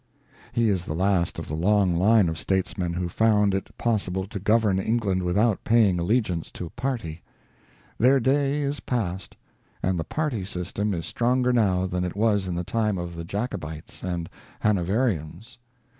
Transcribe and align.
He 0.51 0.67
is 0.69 0.85
the 0.85 0.95
last 0.95 1.37
of 1.37 1.47
the 1.47 1.53
long 1.53 1.93
line 1.93 2.27
of 2.27 2.39
statesmen 2.39 2.93
who 2.93 3.07
found 3.07 3.53
it 3.53 3.69
possible 3.77 4.25
to 4.29 4.39
govern 4.39 4.79
England 4.79 5.21
without 5.21 5.63
paying 5.63 5.99
allegiance 5.99 6.49
to 6.53 6.71
party. 6.71 7.21
Their 7.99 8.19
day 8.19 8.63
is 8.63 8.79
past; 8.79 9.37
and 9.83 9.99
the 9.99 10.03
party 10.03 10.43
system 10.43 10.95
is 10.95 11.05
stronger 11.05 11.53
now 11.53 11.85
than 11.85 12.03
it 12.03 12.15
was 12.15 12.47
in 12.47 12.55
the 12.55 12.63
time 12.63 12.97
of 12.97 13.15
the 13.15 13.23
Jacobites 13.23 14.01
and 14.01 14.27
Hanoverians. 14.61 15.59